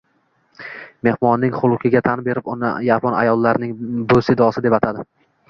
Mehmonning 1.07 1.53
xulqiga 1.57 2.01
tan 2.07 2.23
berib, 2.29 2.49
uni 2.55 2.73
yapon 2.89 3.19
ayollarining 3.21 3.77
busidosi 4.15 4.67
deb 4.69 4.79
atadi 4.81 5.07